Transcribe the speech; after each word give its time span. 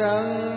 等。 0.00 0.49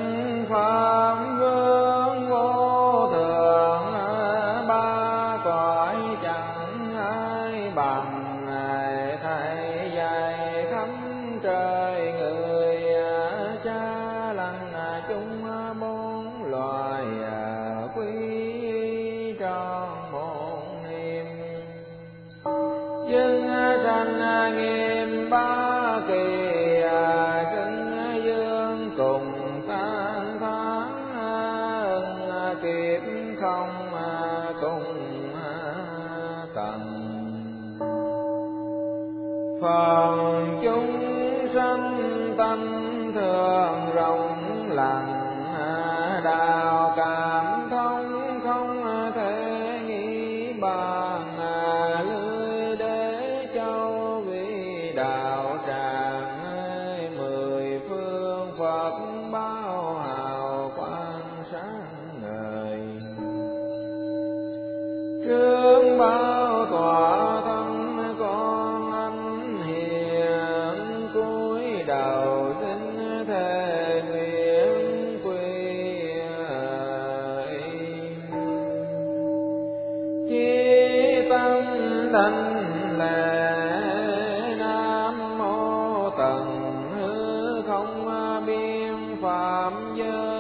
Biên 89.64 89.95
phạm 89.95 90.33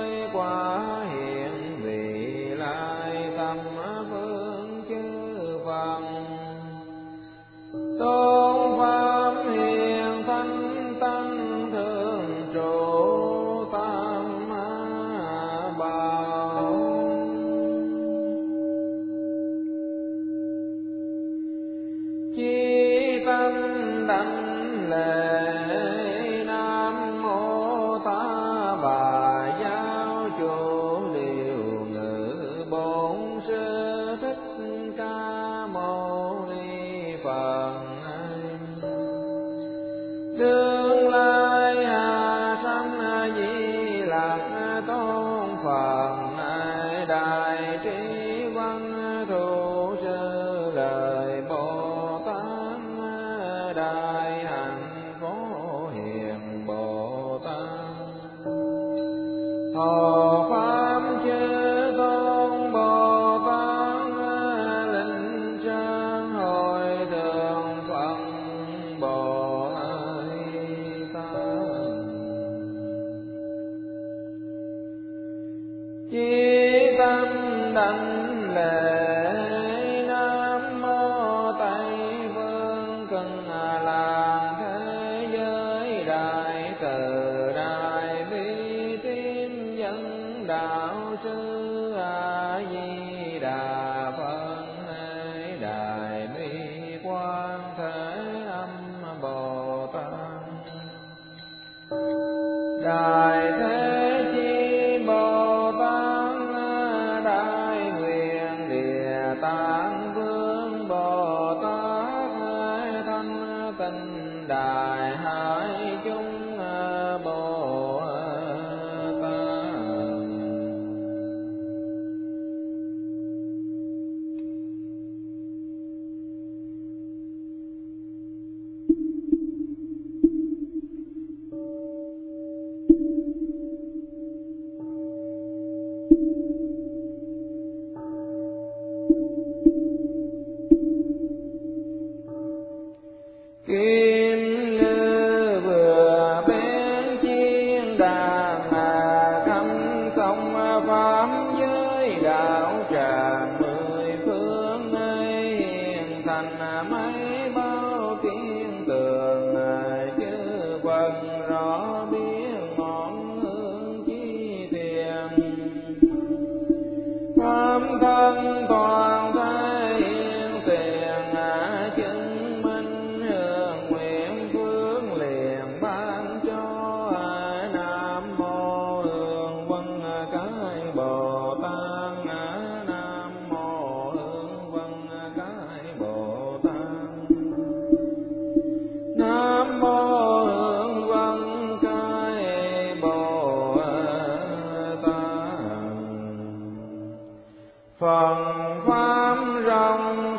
phần 198.03 198.81
pháp 198.87 199.35
rộng 199.65 200.37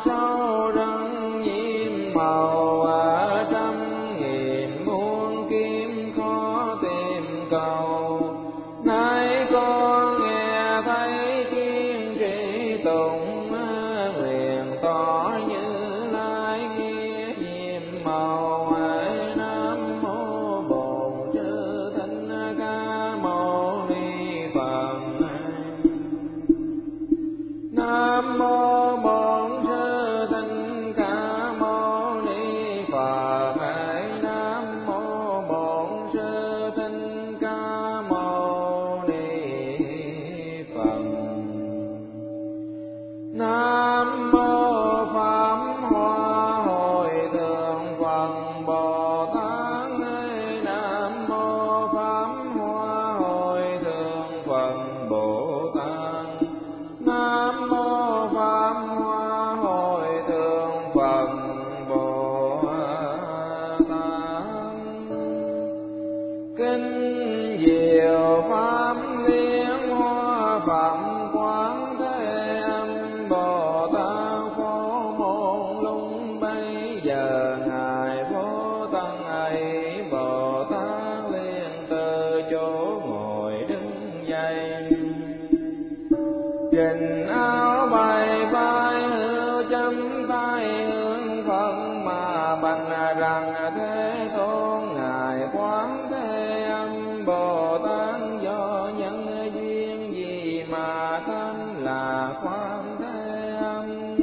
ban 97.85 98.39
do 98.43 98.89
nhân 98.97 99.51
duyên 99.53 100.13
gì 100.13 100.63
mà 100.69 101.21
thân 101.25 101.83
là 101.83 102.33
quan 102.43 102.95
thế 102.99 103.57
âm. 103.61 104.15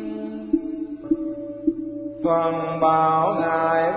Phần 2.24 2.80
bảo 2.80 3.34
ngài 3.40 3.91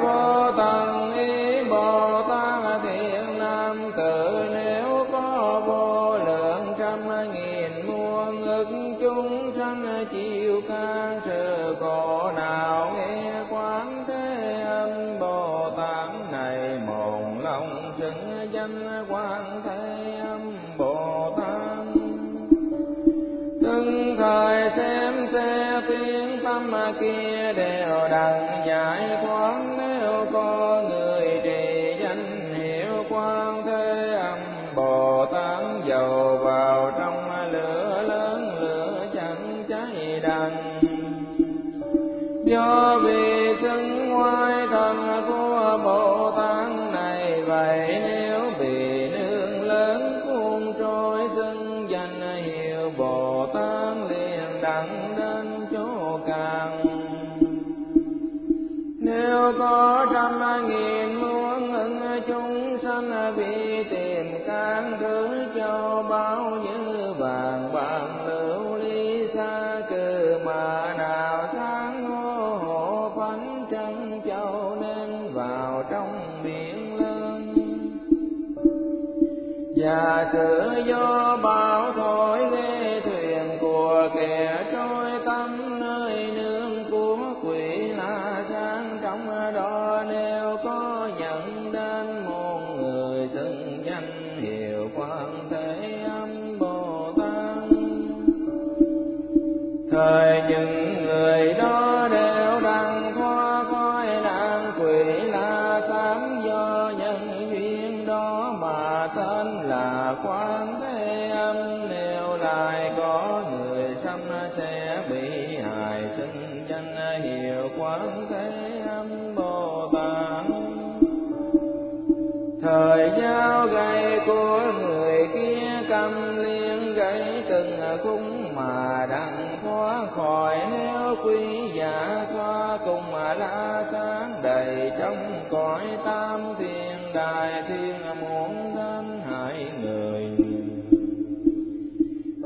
quy 131.26 131.72
giả 131.74 132.26
xoa 132.34 132.78
cùng 132.86 133.12
mà 133.12 133.34
la 133.34 133.84
sáng 133.92 134.40
đầy 134.44 134.92
trong 135.00 135.46
cõi 135.52 135.82
tam 136.06 136.54
thiên 136.60 137.14
đài 137.14 137.64
thiên 137.68 137.96
muốn 138.22 138.76
đến 138.76 139.20
hại 139.30 139.66
người. 139.82 140.24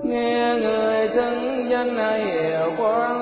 Nghe 0.04 0.56
người 0.62 1.10
xưng 1.16 1.70
danh 1.70 1.96
hiểu 2.26 2.72
quán 2.78 3.19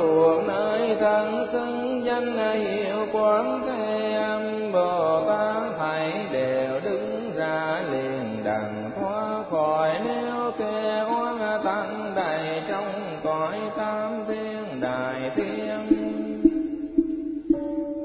thuộc 0.00 0.42
nơi 0.46 0.96
thân 1.00 1.46
xưng 1.52 2.04
danh 2.04 2.54
hiệu 2.58 3.06
quán 3.12 3.62
thế 3.66 4.12
âm 4.14 4.72
bồ 4.72 5.20
tát 5.28 5.62
thảy 5.78 6.26
đều 6.32 6.80
đứng 6.84 7.32
ra 7.36 7.82
liền 7.90 8.44
đằng 8.44 8.90
thoát 9.00 9.42
khỏi 9.50 9.90
nếu 10.04 10.52
kê 10.58 11.02
oan 11.10 11.62
tăng 11.64 12.12
đầy 12.14 12.62
trong 12.68 13.20
cõi 13.24 13.58
tam 13.76 14.24
thiên 14.28 14.80
đại 14.80 15.30
thiên 15.36 15.86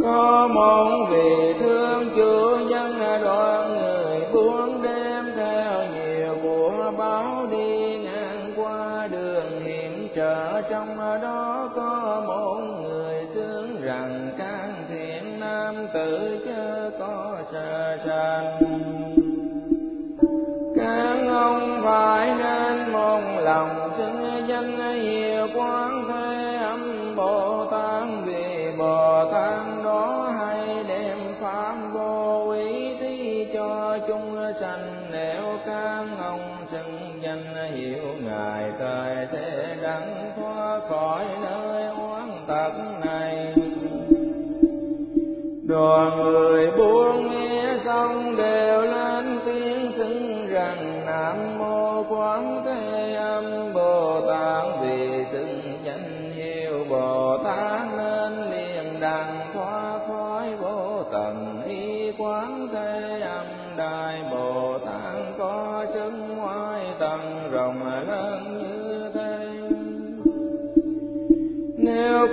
có 0.03 0.49
mong 0.53 1.11
vì 1.11 1.53
thương 1.59 2.09
chúa 2.15 2.57
dân 2.69 2.99
đoan 3.23 3.69
người 3.69 4.21
buông 4.33 4.83
đêm 4.83 5.25
theo 5.35 5.81
nhiều 5.95 6.37
của 6.43 6.91
báo 6.97 7.34
trong 10.69 10.97
đó 11.21 11.69
có 11.75 12.23
một 12.27 12.59
người 12.81 13.27
tướng 13.35 13.81
rằng 13.81 14.31
can 14.37 14.73
thiện 14.89 15.39
nam 15.39 15.87
tử 15.93 16.39
chớ 16.45 16.91
có 16.99 17.37
sợ 17.51 17.97
sanh 18.05 18.59
các 20.75 21.17
ông 21.29 21.81
phải 21.83 22.35
nên 22.37 22.91
mong 22.91 23.39
lòng 23.39 23.91
xưng 23.97 24.47
danh 24.47 24.95
hiệu 24.95 25.47
quán 25.55 26.03
thế 26.09 26.55
âm 26.55 27.15
bồ 27.15 27.65
tát 27.71 28.07
vì 28.25 28.71
bồ 28.77 29.31
tát 29.31 29.74
khỏi 40.89 41.25
nơi 41.41 41.83
oán 41.87 42.29
tật 42.47 42.71
này. 43.05 43.53
Đoàn 45.67 46.23
người 46.23 46.71
buông 46.77 47.14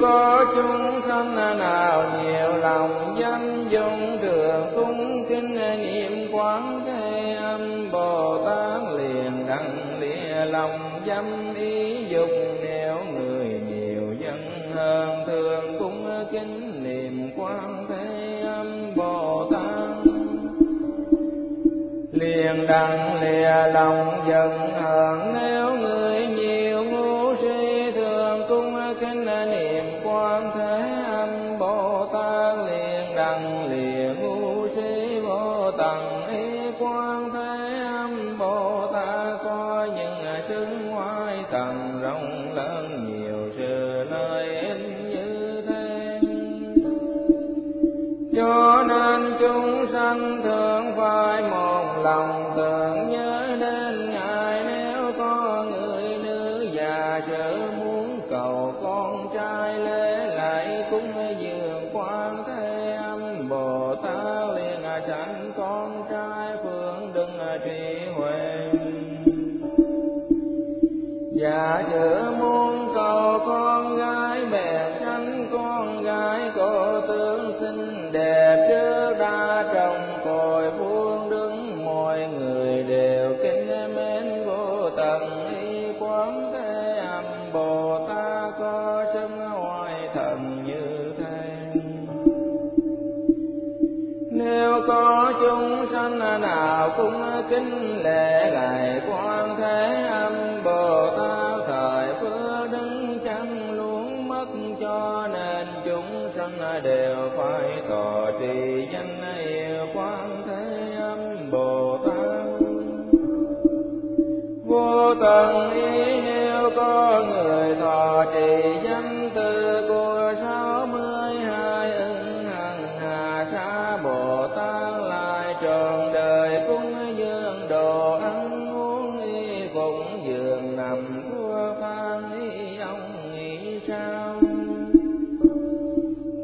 có 0.03 0.47
chúng 0.55 1.01
sanh 1.09 1.59
nào 1.59 2.05
nhiều 2.23 2.57
lòng 2.57 3.17
danh 3.21 3.67
dung 3.71 4.19
thường 4.23 4.67
cung 4.77 5.25
kinh 5.29 5.55
niệm 5.55 6.29
quán 6.33 6.83
thế 6.87 7.35
âm 7.35 7.91
bồ 7.93 8.45
tát 8.47 8.81
liền 8.97 9.47
đặng 9.47 10.01
lìa 10.01 10.45
lòng 10.45 11.01
dâm 11.07 11.55
ý 11.55 12.05
dục 12.09 12.29
nếu 12.63 12.97
người 13.15 13.61
nhiều 13.71 14.15
dân 14.19 14.71
hơn 14.75 15.25
thường 15.27 15.79
cung 15.79 16.27
kinh 16.33 16.85
niệm 16.85 17.31
quán 17.37 17.87
thế 17.89 18.41
âm 18.47 18.95
bồ 18.97 19.51
tát. 19.53 20.13
Liền 22.13 22.67
đặng 22.67 23.23
lìa 23.23 23.73
lòng 23.73 24.25
dần 24.29 24.72
năng 33.63 33.71
lìa 33.71 34.15
ngu 34.21 34.69
si 34.69 35.21
vô 35.21 35.71
tận 35.79 36.27
ý 36.29 36.71
quan 36.79 37.31
thế 37.33 37.83
âm 37.87 38.39
bồ 38.39 38.87
tát 38.93 39.39
có 39.45 39.89
những 39.97 40.25
chứng 40.49 40.91
ngoài 40.91 41.45
tầng 41.51 42.01
rộng 42.03 42.55
lớn 42.55 43.07
nhiều 43.07 43.51
sự 43.57 44.05
lợi 44.11 44.61
ích 44.61 45.09
như 45.09 45.63
thế 45.69 46.21
cho 48.37 48.85
nên 48.89 49.35
chúng 49.41 49.87
sanh 49.93 50.42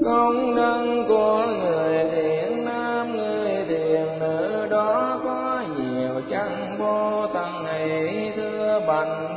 công 0.08 0.54
năng 0.54 1.04
của 1.08 1.46
người 1.60 2.04
thiện 2.12 2.64
nam, 2.64 3.16
người 3.16 3.64
thiện 3.68 4.18
nữ 4.20 4.66
đó 4.70 5.20
có 5.24 5.62
nhiều 5.78 6.20
chăng 6.30 6.76
vô 6.78 7.26
tăng 7.34 7.64
hỷ 7.66 8.32
thưa 8.36 8.80
bạch 8.86 9.27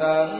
tấn 0.00 0.39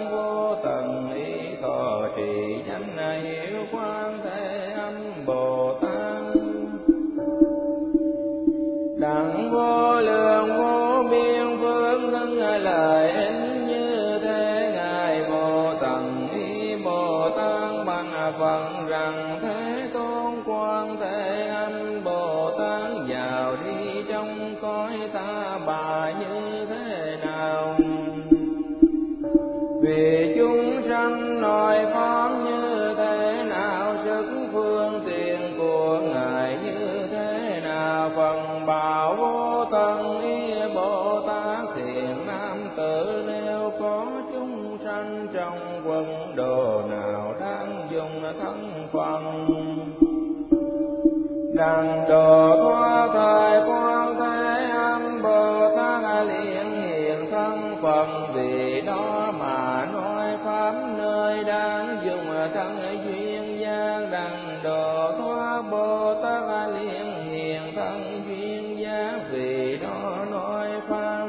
duyên 63.04 63.60
gia 63.60 64.00
đằng 64.10 64.60
độ 64.62 65.12
thoa 65.18 65.62
bồ 65.62 66.14
tát 66.22 66.68
liên 66.70 67.12
hiền 67.24 67.62
thân 67.76 68.22
duyên 68.28 68.78
gia 68.78 69.20
vì 69.30 69.78
đó 69.82 70.24
nói 70.30 70.68
pháp 70.88 71.26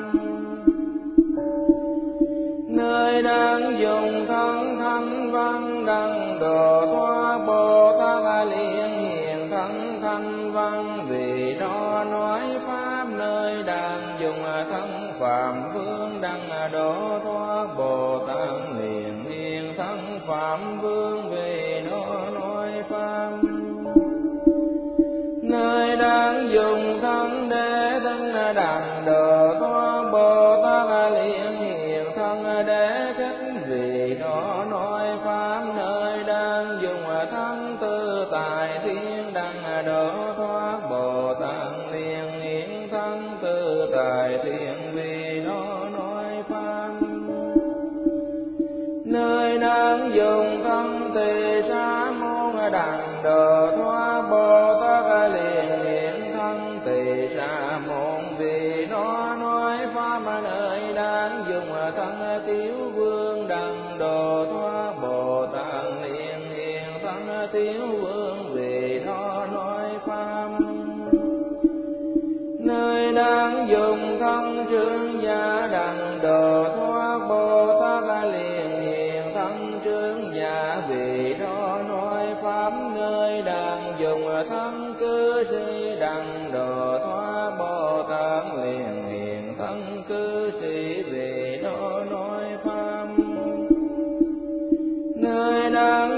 nơi 2.67 3.21
đang 3.21 3.79
dùng 3.79 4.25
thân 4.27 4.77
thanh 4.79 5.31
văn 5.31 5.85
đằng 5.85 6.37
độ 6.39 6.85
thoa 6.85 7.37
bồ 7.37 7.91
tát 7.99 8.47
liên 8.47 8.89
hiền 8.99 9.49
thân 9.51 9.99
thanh 10.01 10.51
văn 10.51 11.05
vì 11.09 11.55
đó 11.59 12.05
nói 12.11 12.41
pháp. 12.67 13.05
Nơi 13.17 13.63
đang 13.63 14.17
dùng 14.21 14.43
thân 14.71 15.13
phạm 15.19 15.73
vương 15.73 16.21
đằng 16.21 16.71
độ 16.71 17.19
thoa 17.23 17.67
bồ 17.77 18.19
tát 18.27 18.49
liền 18.79 19.25
hiền 19.29 19.73
thân 19.77 20.19
phạm 20.27 20.79
vương 20.81 21.29
về 21.29 21.50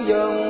يوم 0.07 0.42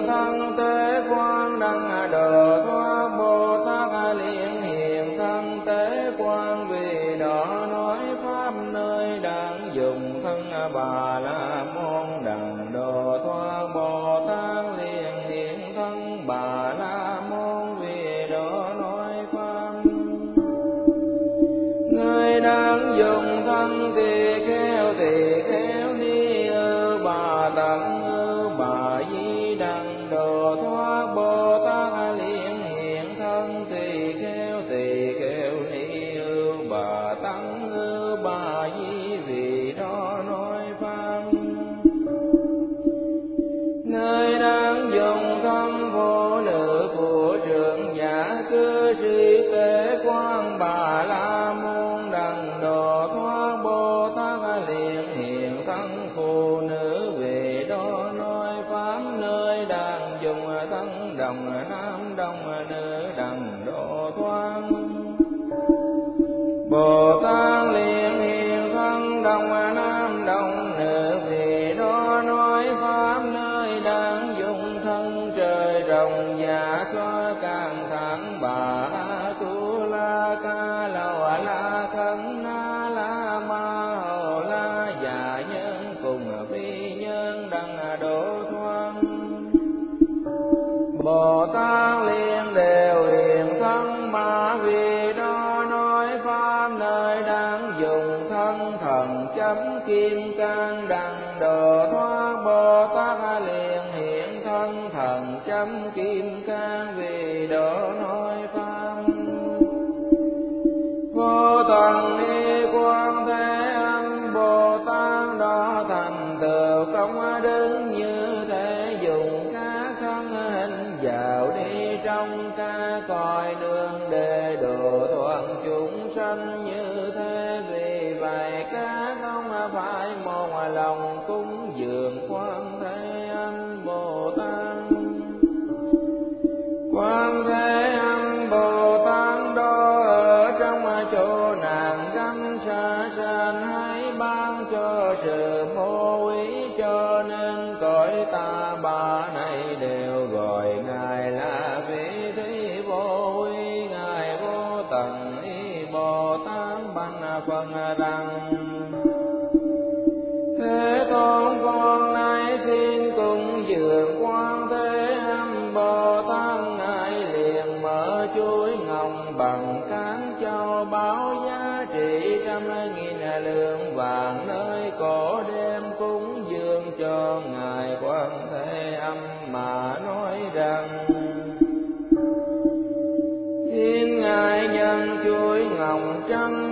lai 97.13 97.23
đang 97.23 97.73
dùng 97.81 98.29
thân 98.29 98.77
thần 98.81 99.27
chấm 99.35 99.57
kim 99.87 100.37
can 100.37 100.85
đằng 100.87 101.37
đồ 101.39 101.85
thoa 101.91 102.35
bồ 102.45 102.95
tát 102.95 103.41
liền 103.41 103.81
hiện 103.95 104.41
thân 104.45 104.89
thần 104.93 105.39
chấm 105.45 105.91
kim 105.95 106.43
can 106.47 106.93
về. 106.97 107.12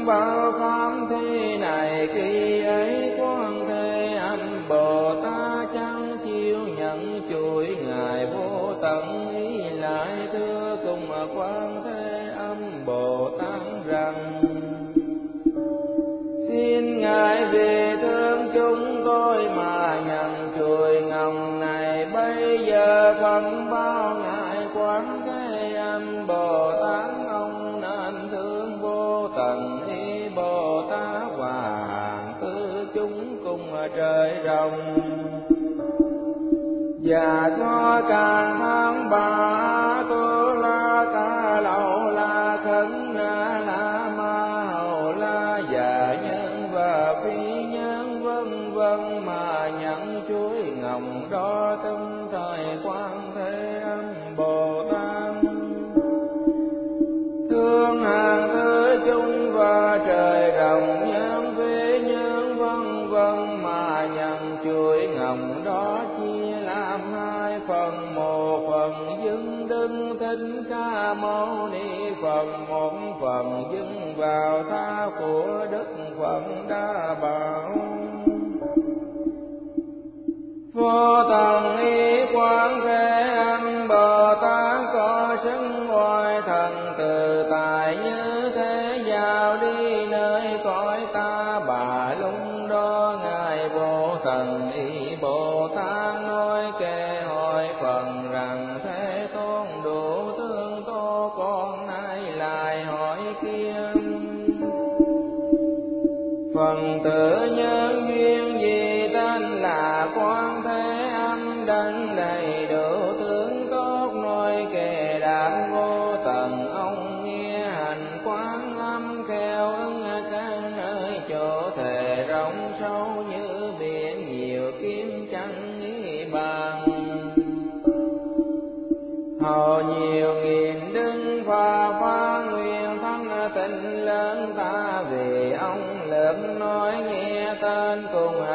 bao 0.06 0.52
pháp 0.60 0.92
thế 1.10 1.58
này, 1.58 2.08
khi 2.14 2.64
ấy 2.64 3.16
con 3.20 3.66
thế 3.68 4.18
âm 4.20 4.40
bồ 4.70 5.16
tát 5.24 5.68
chẳng 5.74 6.18
chiêu 6.26 6.60
nhận 6.78 7.22
chuỗi. 7.30 7.76
Ngài 7.88 8.26
vô 8.26 8.74
tận 8.82 9.30
ý 9.36 9.70
lại 9.70 10.28
thưa 10.34 10.78
cùng 10.84 11.12
quan 11.36 11.82
thế 11.86 12.34
âm 12.38 12.86
bồ 12.86 13.30
tát 13.40 13.62
rằng 13.86 14.41
trời 34.02 34.40
rồng 34.46 35.00
và 37.04 37.52
cho 37.60 38.02
càng 38.10 38.58
tháng 38.60 39.10
ba 39.10 39.81
mâu 71.13 71.67
ni 71.67 72.12
phật, 72.21 72.45
một 72.69 72.91
phần 73.21 73.63
dưng 73.71 74.13
vào 74.17 74.63
tha 74.69 75.10
của 75.19 75.67
đức 75.71 75.88
phật 76.19 76.41
đa 76.69 77.15
bảo. 77.21 77.71
Vô 80.74 81.24
thần 81.30 81.78
y 81.78 82.26
quán 82.36 82.82
thế 82.84 83.21
âm 83.36 83.88
bồ 83.88 84.36
tát 84.41 84.91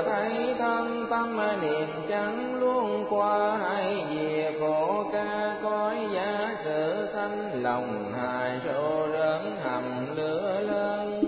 thấy 0.03 0.55
thân 0.59 1.07
tâm 1.11 1.37
niệm 1.63 1.89
chẳng 2.09 2.61
luôn 2.61 3.05
qua 3.11 3.57
hay 3.57 4.05
về 4.11 4.55
khổ 4.61 5.05
ca 5.13 5.57
cõi 5.63 5.97
giá 6.15 6.57
sự 6.65 7.09
sanh 7.15 7.63
lòng 7.63 8.13
hài 8.13 8.61
rô 8.65 9.07
rớn 9.13 9.57
hầm 9.63 10.17
lửa 10.17 10.61
lên 10.61 11.27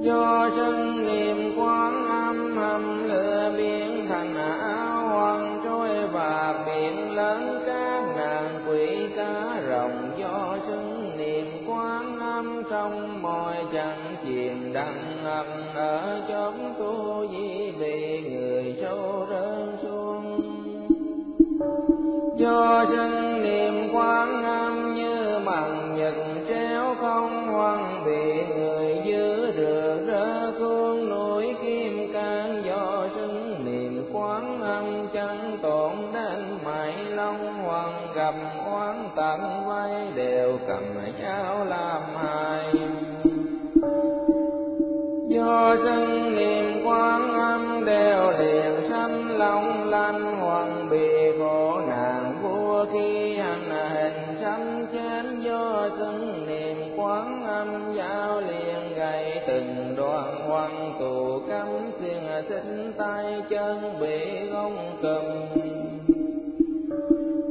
do 0.00 0.50
sân 0.56 1.06
niệm 1.06 1.52
quán 1.58 2.04
âm 2.08 2.56
hầm 2.56 3.08
lửa 3.08 3.52
biến 3.56 4.06
thành 4.08 4.36
áo 4.60 5.08
hoàng 5.08 5.60
trôi 5.64 6.08
và 6.12 6.64
biển 6.66 7.10
lớn 7.14 7.62
các 7.66 8.02
nàng 8.16 8.60
quỷ 8.68 9.08
cá 9.16 9.62
rồng 9.68 10.10
do 10.18 10.56
sân 10.68 11.12
niệm 11.16 11.46
quán 11.68 12.20
âm 12.20 12.62
trong 12.70 13.22
mọi 13.22 13.56
chẳng 13.72 14.16
chìm 14.24 14.72
đăng 14.72 15.24
âm 15.24 15.55
ở 15.76 16.20
chốn 16.28 16.54
tu 16.78 17.26
di 17.30 17.70
vì 17.70 18.20
người 18.30 18.76
sâu 18.80 19.26
đơn 19.30 19.76
xuống 19.82 20.40
do 22.38 22.84
sân 22.88 23.42
niệm 23.42 23.94
quán 23.94 24.44
âm 24.44 24.94
như 24.94 25.38
mặn 25.38 25.96
nhật 25.96 26.14
treo 26.48 26.94
không 27.00 27.48
hoang 27.48 28.04
bị 28.06 28.46
người 28.56 29.02
giữ 29.04 29.52
rửa 29.56 29.98
rỡ 30.06 30.52
xuống 30.58 31.10
núi 31.10 31.54
kim 31.62 32.12
can 32.12 32.62
do 32.66 33.08
sân 33.16 33.64
niệm 33.64 34.04
quán 34.12 34.60
âm 34.60 35.08
chẳng 35.14 35.58
tổn 35.62 35.92
đến 36.12 36.58
mãi 36.64 36.94
long 37.04 37.62
hoàng 37.62 38.06
gặp 38.14 38.34
oán 38.72 39.08
tận 39.16 39.40
vay 39.66 40.12
đều 40.14 40.58
cầm 40.66 40.84
nhau 41.22 41.64
làm 41.64 42.02
long 49.36 49.90
lanh 49.90 50.40
hoàng 50.40 50.88
bị 50.90 51.08
khổ 51.38 51.80
nạn 51.88 52.34
vua 52.42 52.84
khi 52.92 53.36
hành 53.36 53.70
hình 53.70 54.38
sanh 54.40 54.86
chén 54.92 55.40
do 55.40 55.88
xưng 55.98 56.46
niệm 56.46 56.76
quán 56.96 57.44
âm 57.46 57.94
giao 57.96 58.40
liền 58.40 58.94
gầy 58.96 59.40
từng 59.46 59.94
đoạn 59.96 60.48
hoàng 60.48 60.94
tù 61.00 61.40
cắm 61.48 61.66
xuyên 62.00 62.22
xích 62.48 62.92
tay 62.98 63.42
chân 63.50 63.98
bị 64.00 64.46
gông 64.52 64.96
cầm 65.02 65.22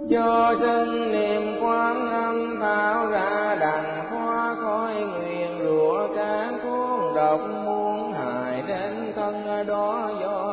do 0.08 0.54
sân 0.60 1.12
niệm 1.12 1.64
quán 1.64 2.10
âm 2.12 2.60
thảo 2.60 3.06
ra 3.06 3.58
đằng 3.60 4.06
hoa 4.10 4.56
khói 4.62 4.94
nguyện 4.94 5.60
rủa 5.64 6.08
các 6.16 6.52
cuốn 6.64 7.16
độc 7.16 7.40
muôn 7.66 8.14
hại 8.14 8.64
đến 8.68 9.14
thân 9.16 9.68
đó 9.68 10.12
do 10.22 10.45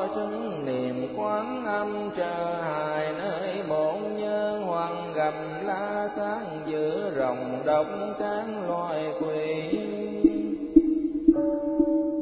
trở 2.17 2.63
hài 2.63 3.13
nơi 3.19 3.63
bổn 3.69 4.17
nhân 4.17 4.63
hoàng 4.63 5.13
gầm 5.15 5.35
la 5.65 6.09
sáng 6.17 6.61
giữa 6.67 7.13
rồng 7.17 7.63
độc 7.65 7.87
cán 8.19 8.69
loài 8.69 9.13
quỷ. 9.21 9.79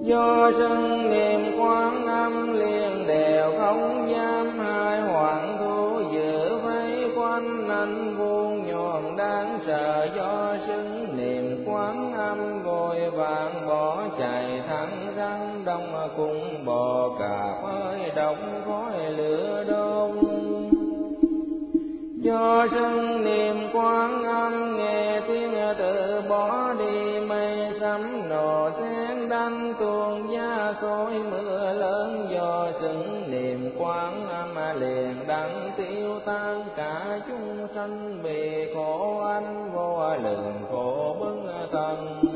Do 0.03 0.51
sân 0.59 1.11
niệm 1.11 1.61
quán 1.61 2.07
âm 2.07 2.53
liền 2.53 3.07
đều 3.07 3.53
không 3.59 4.00
thẳng 15.67 15.93
đông 15.93 16.09
cùng 16.17 16.65
bò 16.65 17.09
cạp 17.19 17.65
ơi 17.65 18.13
động 18.17 18.63
khói 18.67 19.11
lửa 19.11 19.65
đông. 19.69 20.21
Cho 22.25 22.67
sân 22.71 23.25
niệm 23.25 23.57
quán 23.75 24.25
âm 24.25 24.77
nghe 24.77 25.21
tiếng 25.29 25.55
tự 25.79 26.23
bỏ 26.29 26.75
đi, 26.79 27.21
mây 27.21 27.73
sấm 27.81 28.29
nổ 28.29 28.71
sen 28.81 29.29
đanh 29.29 29.75
tuôn 29.81 30.37
ra 30.37 30.75
khói 30.81 31.15
mưa 31.31 31.73
lớn. 31.73 32.27
Do 32.31 32.69
sân 32.81 33.25
niệm 33.31 33.71
quán 33.79 34.29
âm 34.29 34.81
liền 34.81 35.15
đắng 35.27 35.71
tiêu 35.77 36.21
tan, 36.27 36.65
cả 36.77 37.21
chúng 37.29 37.67
sanh 37.75 38.23
bị 38.23 38.75
khổ 38.75 39.23
anh 39.25 39.71
vô 39.75 40.15
lượng 40.23 40.55
khổ 40.71 41.17
bưng 41.21 41.47
thần 41.73 42.30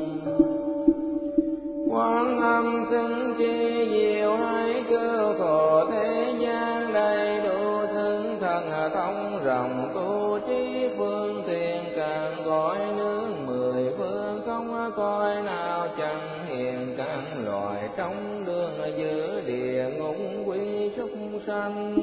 quán 2.65 2.91
âm 2.91 3.35
chi 3.39 3.89
diệu 3.91 4.37
hay 4.37 4.85
cứu 4.89 5.35
khổ 5.39 5.85
thế 5.91 6.35
gian 6.41 6.93
đầy 6.93 7.41
đủ 7.41 7.87
thân 7.93 8.37
thần 8.41 8.91
thông 8.95 9.45
rộng 9.45 9.91
tu 9.95 10.39
trí 10.49 10.89
phương 10.99 11.43
tiện 11.47 11.85
càng 11.97 12.45
gọi 12.45 12.79
nương 12.97 13.47
mười 13.47 13.85
phương 13.99 14.43
không 14.47 14.91
coi 14.97 15.43
nào 15.43 15.89
chẳng 15.99 16.47
hiện 16.47 16.95
càng 16.97 17.45
loài 17.45 17.89
trong 17.97 18.45
đường 18.47 18.81
giữa 18.99 19.41
địa 19.47 19.85
ngục 19.99 20.17
quy 20.47 20.91
súc 20.97 21.11
sanh. 21.47 21.97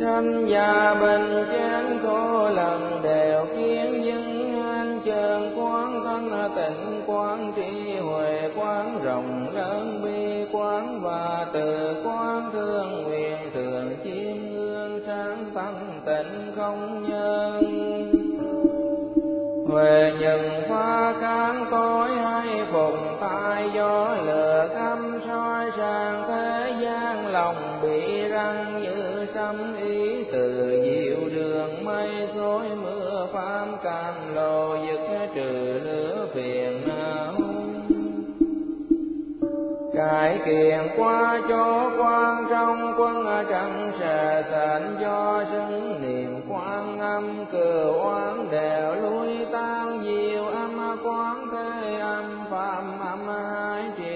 Sanh 0.00 0.46
già 0.48 0.94
bình 1.00 1.44
chán 1.52 1.98
cô 2.02 2.48
lần 2.50 3.00
đều 3.02 3.46
kia 3.56 3.83
tịnh 6.48 7.02
quán 7.06 7.52
trí 7.56 7.98
huệ 7.98 8.50
quán 8.56 9.00
rộng 9.02 9.48
lớn 9.54 10.00
bi 10.04 10.46
quán 10.52 11.00
và 11.02 11.46
từ 11.52 11.94
quán 12.04 12.50
thương 12.52 13.02
nguyện 13.02 13.38
thường 13.54 13.96
chiêm 14.04 14.52
ngương 14.52 15.00
sáng 15.06 15.50
tăng 15.54 16.00
tịnh 16.06 16.52
không 16.56 17.04
nhân. 17.08 17.64
Huệ 19.68 20.12
nhận 20.20 20.62
pha 20.68 21.12
kháng 21.20 21.66
tối 21.70 22.08
hay 22.16 22.66
phùng 22.72 23.16
tai 23.20 23.70
gió 23.74 24.16
lửa 24.24 24.68
thăm 24.74 25.20
soi 25.26 25.70
sang 25.76 26.24
thế 26.28 26.72
gian 26.80 27.26
lòng 27.26 27.78
bị 27.82 28.28
răng 28.28 28.82
như 28.82 29.26
sấm 29.34 29.76
ý 29.76 30.24
từ 30.32 30.70
diệu 30.82 31.28
đường 31.28 31.84
mây 31.84 32.28
xối 32.34 32.68
mưa 32.82 33.26
phám 33.32 33.76
cam 33.82 34.34
lồ 34.34 34.76
dứt 34.86 35.28
trừ 35.34 35.80
lửa 35.84 36.23
Hãy 40.14 40.38
kiện 40.44 40.88
qua 40.96 41.40
chỗ 41.48 41.90
quan 41.98 42.46
trong 42.50 42.94
quân 42.98 43.44
trăng 43.50 43.92
sờ 44.00 44.42
thành 44.42 44.96
do 45.00 45.44
sân 45.52 46.02
niệm 46.02 46.40
quan 46.48 47.00
âm 47.00 47.44
cửa 47.52 47.92
oán 48.04 48.50
đều 48.50 48.94
lui 48.94 49.46
tan 49.52 50.02
diệu 50.04 50.44
âm 50.44 50.98
quán 51.04 51.46
thế 51.52 51.98
âm, 52.00 52.44
phạm 52.50 53.00
âm 53.00 53.28
hai 53.28 53.82
triệu 53.96 54.13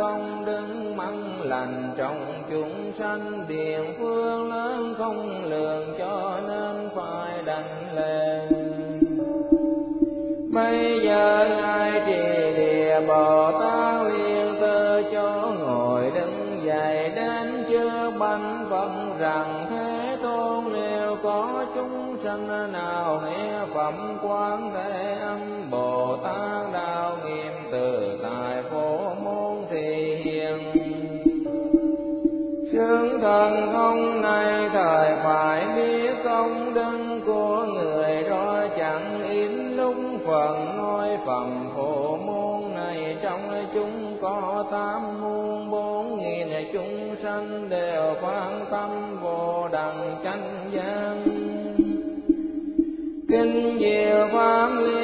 công 0.00 0.44
đứng 0.44 0.96
măng 0.96 1.42
lành 1.42 1.94
trong 1.96 2.42
chúng 2.50 2.92
sanh. 2.98 3.44
Điền 3.48 3.80
phương 3.98 4.52
lớn 4.52 4.94
không 4.98 5.44
lường 5.44 5.94
cho 5.98 6.40
nên 6.48 6.88
phải 6.96 7.42
đành 7.42 7.94
lên 7.94 8.48
bây 10.52 11.00
giờ 11.04 11.46
ngài 11.50 12.02
trì 12.06 12.56
địa 12.56 13.00
bồ 13.08 13.52
tát 13.60 14.06
liên 14.12 14.54
tư 14.60 15.02
cho 15.12 15.52
ngồi 15.60 16.10
đứng 16.14 16.60
dậy 16.64 17.12
đến 17.14 17.64
chưa 17.70 18.12
bánh 18.18 18.66
vẫn 18.68 19.16
rằng 19.18 19.66
thế 19.70 20.16
tôn 20.22 20.64
liệu 20.72 21.16
có 21.22 21.64
chúng 21.74 22.16
sanh 22.24 22.72
nào 22.72 23.22
nghe 23.24 23.60
phẩm 23.74 24.18
quan 24.22 24.70
thế 24.74 25.18
âm 25.20 25.70
bồ 25.70 26.16
tát 26.16 26.72
đạo 26.72 27.16
nghiêm 27.24 27.52
từ 27.72 28.09
thân 33.30 33.72
không 33.72 34.22
nay 34.22 34.68
thời 34.72 35.10
phải 35.24 35.66
biết 35.76 36.14
công 36.24 36.74
đức 36.74 37.20
của 37.26 37.66
người 37.74 38.22
đó 38.30 38.66
chẳng 38.78 39.28
yếm 39.30 39.76
lúc 39.76 39.94
phần 40.26 40.76
nói 40.76 41.18
phẩm 41.26 41.68
phổ 41.76 42.16
môn 42.16 42.74
này 42.74 43.16
trong 43.22 43.66
chúng 43.74 44.18
có 44.22 44.64
tám 44.70 45.20
muôn 45.20 45.70
bốn 45.70 46.18
nghìn 46.18 46.48
chúng 46.72 47.16
sanh 47.22 47.68
đều 47.68 48.14
quan 48.22 48.64
tâm 48.70 49.16
vô 49.22 49.68
đẳng 49.72 50.16
chánh 50.24 50.70
giác. 50.72 51.14
Kinh 53.28 53.78
diệu 53.80 54.28
pháp 54.32 54.68
lý 54.80 54.99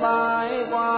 Bye 0.00 0.66
qua 0.70 0.89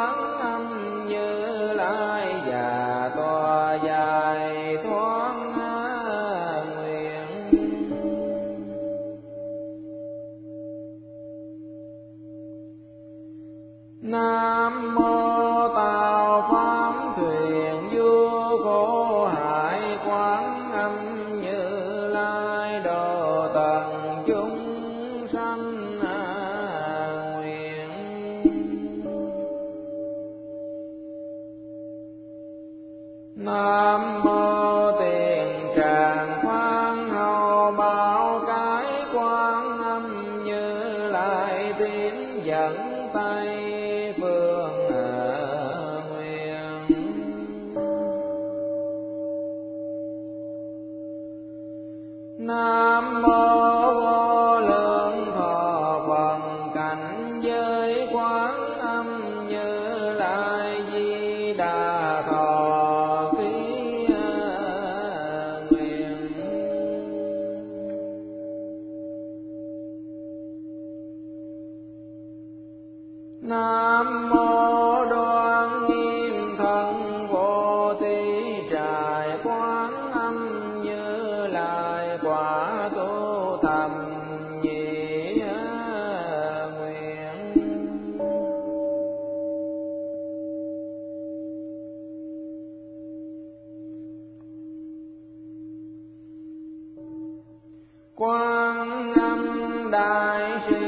thy 99.92 100.82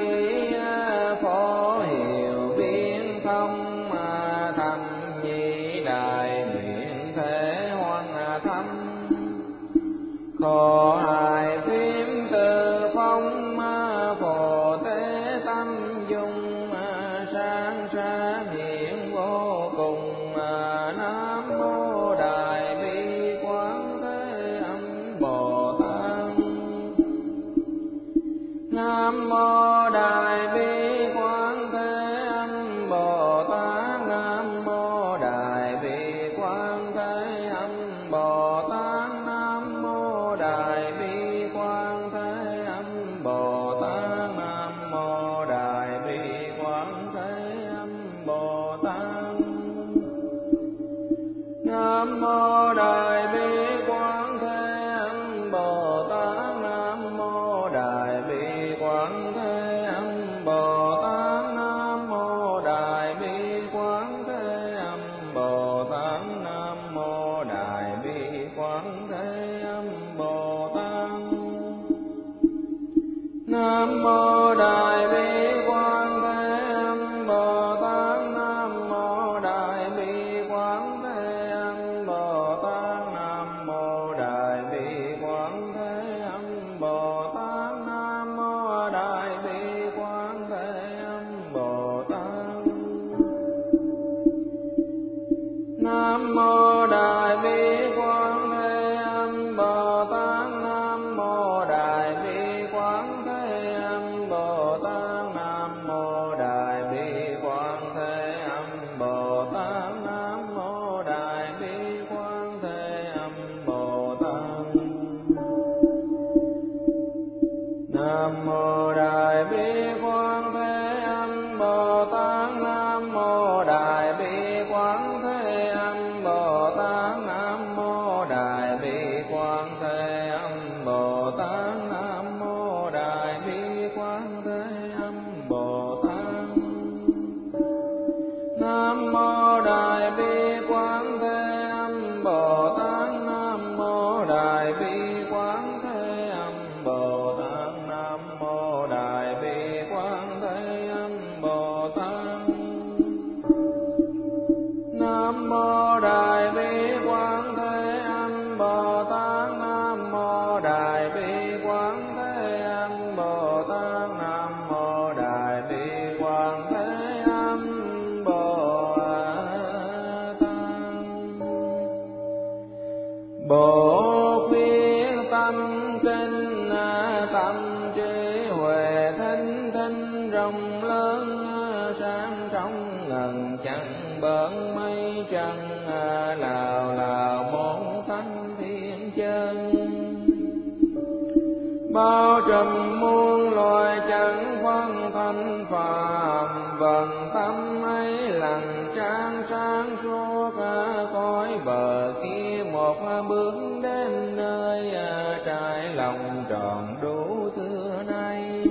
cõi 201.54 201.62
bờ 201.64 202.14
kia 202.22 202.64
một 202.72 202.96
bước 203.28 203.54
đến 203.82 204.36
nơi 204.36 204.94
à, 204.94 205.38
trái 205.46 205.94
lòng 205.94 206.44
tròn 206.50 206.96
đủ 207.02 207.48
xưa 207.56 208.02
nay. 208.06 208.64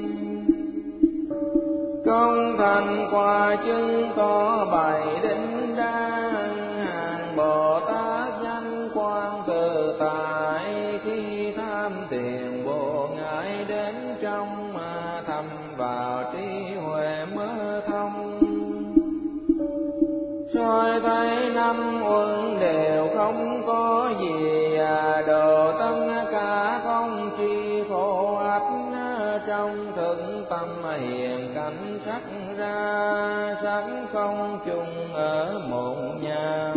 Công 2.05 2.55
thành 2.57 3.07
qua 3.11 3.55
chứng 3.65 4.11
có 4.15 4.67
bảy 4.71 5.19
đỉnh 5.23 5.75
đan, 5.77 6.49
hàng 6.86 7.36
bồ 7.36 7.79
tát 7.79 8.34
danh 8.43 8.89
quan 8.93 9.43
tự 9.47 9.95
tại 9.99 10.99
khi 11.03 11.53
tham 11.57 11.91
tiền 12.09 12.63
vô 12.65 13.07
ngại 13.15 13.65
đến 13.67 13.95
trong 14.21 14.73
mà 14.73 15.21
thầm 15.27 15.45
vào 15.77 16.23
trí 16.34 16.75
huệ 16.75 17.25
mơ 17.36 17.81
thông. 17.88 18.39
Soi 20.53 20.99
thấy 20.99 21.49
năm 21.49 22.03
uẩn 22.03 22.32
hiền 30.93 31.51
cảnh 31.55 31.99
sắc 32.05 32.21
ra 32.57 33.55
sắc 33.63 33.83
không 34.13 34.59
chung 34.65 35.13
ở 35.13 35.59
một 35.69 35.95
nhà 36.21 36.73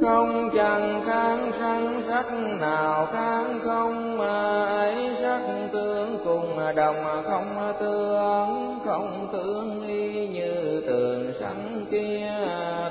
không 0.00 0.50
chẳng 0.56 1.02
kháng 1.06 1.52
sanh 1.60 2.02
sắc 2.08 2.32
nào 2.60 3.08
kháng 3.12 3.60
không 3.64 4.20
ấy 4.20 5.16
sắc 5.22 5.40
tương 5.72 6.18
cùng 6.24 6.74
đồng 6.76 7.22
không 7.24 7.74
tương 7.80 8.78
không 8.84 9.28
tương 9.32 9.88
y 9.88 10.28
như 10.28 10.82
tường 10.86 11.32
sẵn 11.40 11.86
kia, 11.90 12.30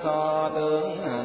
thọ 0.03 0.51
tương 0.55 0.97
hà 1.05 1.18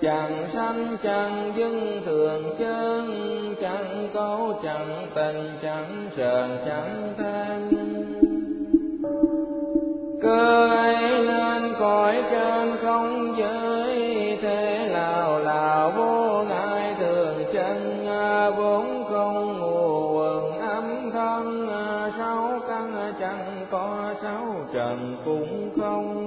chẳng 0.00 0.46
sanh 0.52 0.96
chẳng 1.02 1.52
dưng, 1.56 2.02
thường 2.06 2.56
chân 2.58 3.54
chẳng 3.60 4.08
cấu 4.14 4.60
chẳng 4.62 5.06
tình 5.14 5.50
chẳng 5.62 6.10
sờn 6.16 6.58
chẳng 6.66 7.14
than. 7.18 7.70
Cơ 10.22 10.68
ấy 10.68 11.24
lên 11.24 11.74
cõi 11.78 12.22
trên 12.30 12.76
không 12.82 13.34
giới, 13.38 14.38
thế 14.42 14.88
nào 14.92 15.38
là 15.38 15.92
vô 15.96 16.44
ngại 16.48 16.94
thường 17.00 17.44
chân 17.52 18.06
à, 18.06 18.50
vốn 18.50 19.04
không 19.10 19.58
ngù 19.58 20.12
quần 20.18 20.58
âm 20.58 21.10
thân 21.12 21.68
à, 21.68 22.10
sáu 22.18 22.60
căn 22.68 22.96
à, 22.96 23.12
chẳng 23.20 23.66
có 23.70 24.14
sáu 24.22 24.54
trần 24.72 25.16
cũng 25.24 25.70
không 25.80 26.26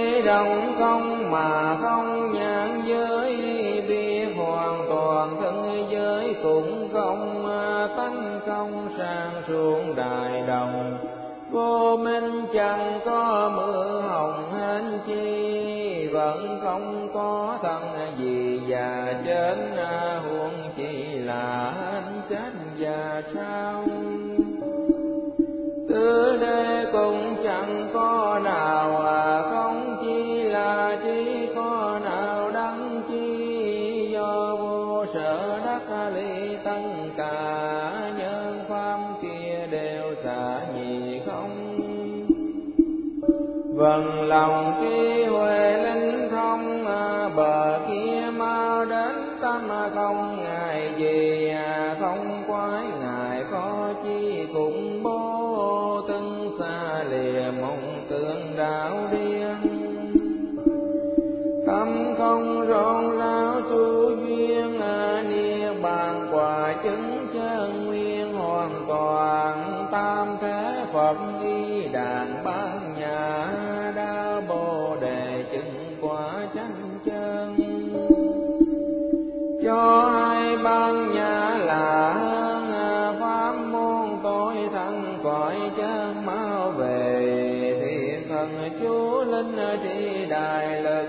thấy 0.00 0.22
động 0.22 0.74
không 0.78 1.30
mà 1.30 1.76
không 1.82 2.32
nhãn 2.32 2.82
giới 2.86 3.34
biết 3.88 4.26
hoàn 4.36 4.86
toàn 4.88 5.36
thân 5.40 5.86
giới 5.90 6.34
cũng 6.42 6.88
không 6.92 7.46
à, 7.46 7.88
tánh 7.96 8.40
không 8.46 8.88
sang 8.98 9.42
xuống 9.48 9.94
đại 9.96 10.42
đồng. 10.46 10.98
Vô 11.50 11.96
minh 11.96 12.46
chẳng 12.54 13.00
có 13.04 13.52
mưa 13.56 14.02
hồng 14.08 14.52
hên 14.52 14.98
chi, 15.06 16.06
vẫn 16.12 16.60
không 16.62 17.08
có 17.14 17.58
thân 17.62 17.82
gì 18.18 18.60
già 18.66 19.04
à, 19.06 19.22
chết 19.26 19.56
huống 20.22 20.70
chỉ 20.76 21.18
là 21.18 21.72
hết 21.76 22.02
chết 22.30 22.52
già 22.76 23.22
sao. 23.34 23.84
Tứ 25.88 26.36
đây 26.40 26.79
mừng 44.00 44.28
lòng 44.28 44.74
khi 44.80 45.24
huệ 45.24 45.72
linh 45.78 46.28
thông 46.30 46.86
à, 46.86 47.28
bờ 47.36 47.80
kia 47.88 48.30
mau 48.36 48.84
đến 48.84 49.38
tâm 49.42 49.68
không. 49.94 50.44
Ngại 50.44 50.92
gì 50.98 51.52
không 52.00 52.42
quái 52.46 52.84
ngại 53.00 53.44
có 53.50 53.94
chi 54.04 54.46
cũng 54.54 55.02
bố 55.02 56.02
tân 56.08 56.50
xa 56.58 57.04
lìa 57.10 57.50
mộng 57.60 58.06
tưởng 58.10 58.56
đạo 58.56 59.08
đi. 59.12 59.29
Tài 90.50 90.82
lực 90.82 91.08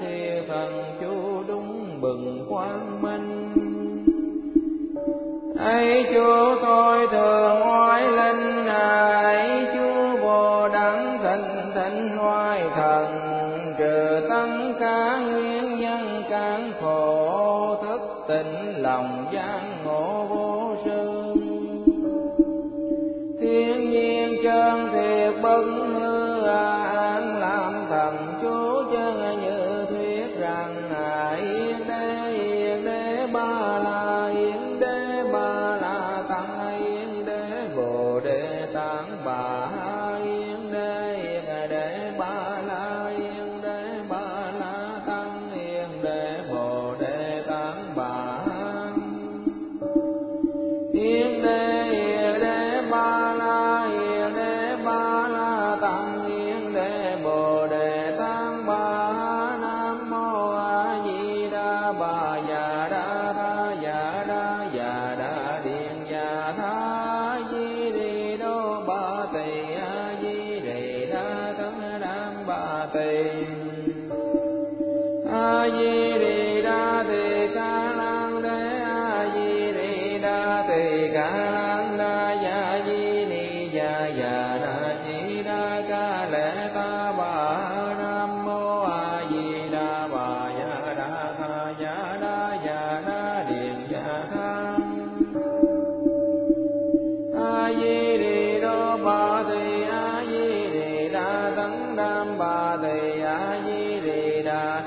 thì 0.00 0.40
thần 0.48 0.84
chú 1.00 1.42
đúng 1.48 2.00
bừng 2.00 2.46
quang 2.48 3.02
minh. 3.02 3.54
Ấy 5.58 6.06
chúa, 6.14 6.56
tôi 6.62 7.06
thường 7.10 7.60
oai 7.68 8.02
linh 8.02 8.66
ấy 8.66 9.66
chúa 9.74 10.22
bồ 10.22 10.68
đẳng 10.68 11.18
thịnh 11.22 11.72
thịnh 11.74 12.18
oai 12.26 12.62
thần, 12.76 13.06
trừ 13.78 14.26
tăng 14.30 14.74
cả 14.80 15.16
nguyên 15.16 15.80
nhân 15.80 16.22
cản 16.30 16.72
khổ 16.80 17.76
thức 17.82 18.00
tỉnh 18.28 18.74
lòng. 18.76 19.17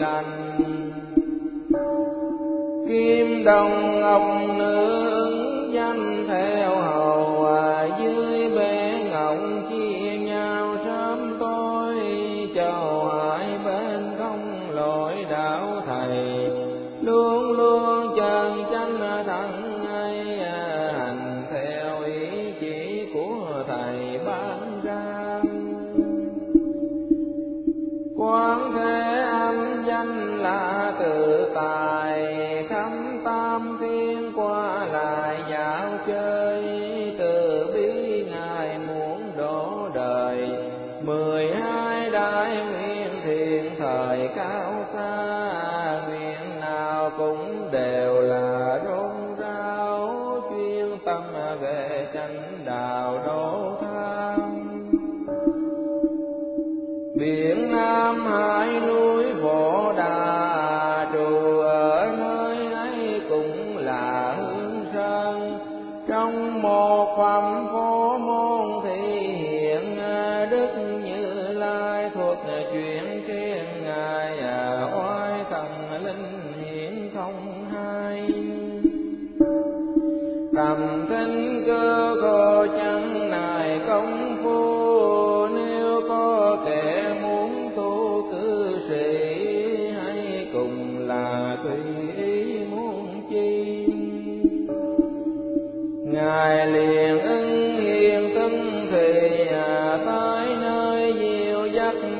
lần 0.00 0.24
kim 2.88 3.44
đồng 3.44 4.00
ngọc 4.00 4.22
nữ 4.58 5.05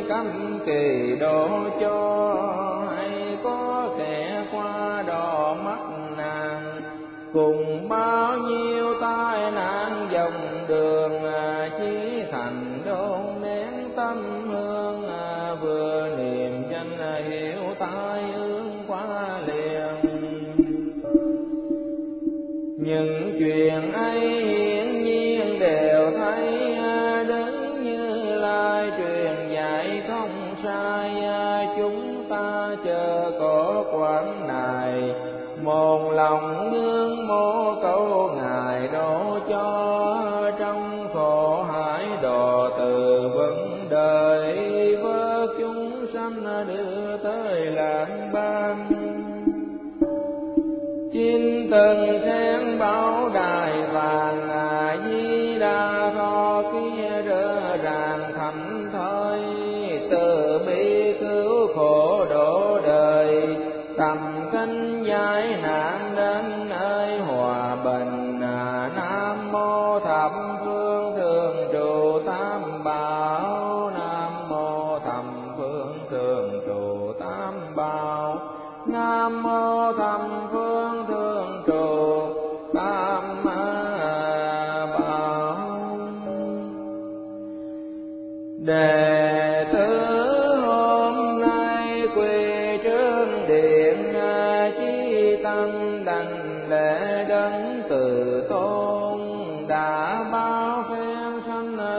cấm 0.08 0.58
kỳ 0.66 1.16
độ 1.20 1.48
cho, 1.80 2.42
hay 2.96 3.38
có 3.44 3.88
kẻ 3.98 4.44
qua 4.52 5.02
đò 5.06 5.54
mắt 5.64 5.78
nàng. 6.16 6.82
Cùng 7.32 7.88
bao 7.88 8.38
nhiêu 8.38 8.94
tai 9.00 9.50
nạn 9.50 10.08
dòng 10.10 10.64
đường 10.68 11.25
lòng 36.16 36.72
ngưỡng 36.72 37.26
mô 37.28 37.74
cầu 37.82 38.30
ngài 38.36 38.88
độ 38.88 39.38
cho 39.48 40.52
trong 40.58 41.08
khổ 41.14 41.62
hải 41.62 42.06
đò 42.22 42.70
từ 42.78 43.20
vấn 43.34 43.86
đời. 43.90 44.96
Vơ 45.02 45.46
chúng 45.58 46.06
sanh 46.14 46.66
đưa 46.68 47.16
tới 47.16 47.66
lãng 47.66 48.30
ban. 48.32 48.88
Chín 51.12 51.70
tầng 51.70 52.20
sen 52.24 52.78
báo 52.78 53.30
đài 53.34 53.72
vàng 53.92 54.55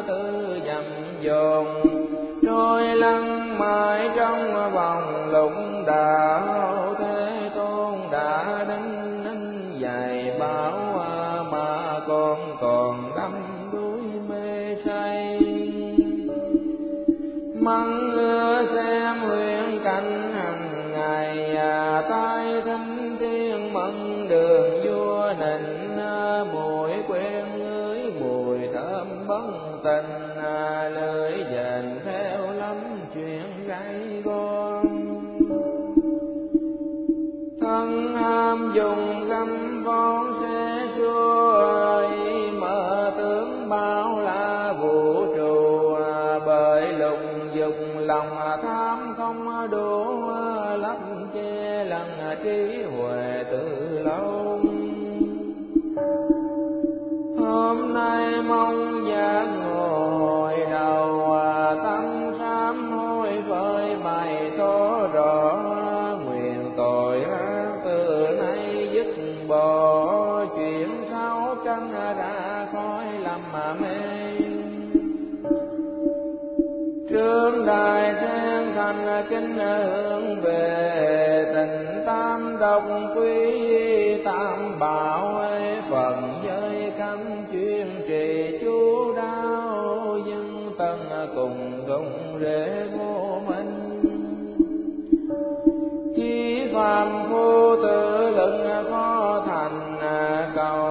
tư 0.01 0.59
dầm 0.65 0.83
dồn. 1.21 1.86
kính 79.29 79.57
hướng 79.57 80.41
về 80.41 81.51
tình 81.55 82.03
tam 82.05 82.57
độc 82.59 82.83
quý 83.15 84.23
tam 84.25 84.79
bảo 84.79 85.41
phần 85.89 86.41
giới 86.45 86.91
cấm 86.99 87.19
chuyên 87.51 87.87
trì 88.07 88.57
chú 88.61 89.13
đáo 89.15 90.17
dân 90.25 90.71
tân 90.77 90.97
cùng 91.35 91.83
dùng 91.87 92.37
rễ 92.41 92.87
vô 92.97 93.41
minh. 93.47 94.01
Chi 96.15 96.61
phàm 96.73 97.29
vô 97.31 97.75
tự 97.75 98.29
lực 98.29 98.83
khó 98.89 99.43
thành, 99.47 99.97
cầu 100.55 100.86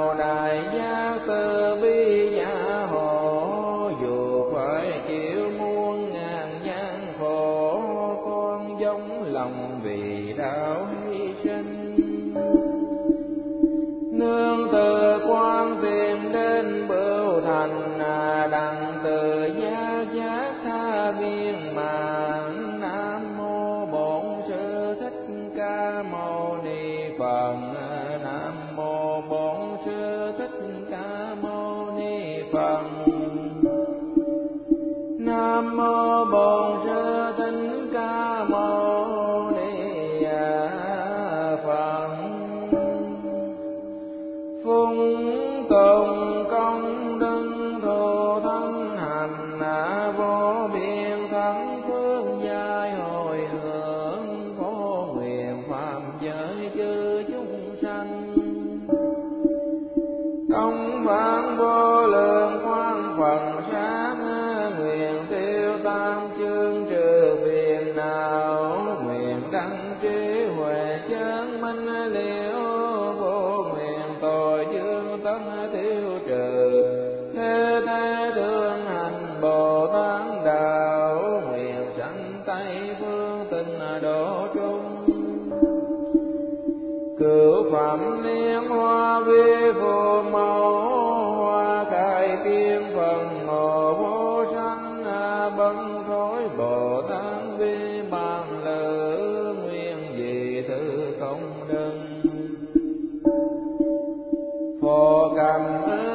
phổ 105.46 106.05